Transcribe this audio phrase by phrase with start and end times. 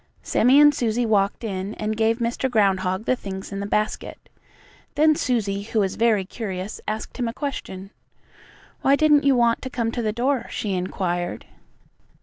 [0.23, 2.49] Sammie and Susie walked in and gave Mr.
[2.49, 4.29] Groundhog the things in the basket.
[4.95, 7.91] Then Susie, who was very curious, asked him a question.
[8.81, 11.45] "Why didn't you want to come to the door?" she inquired.